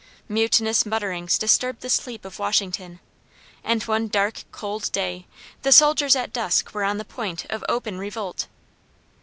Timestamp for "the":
1.81-1.89, 5.61-5.71, 6.97-7.05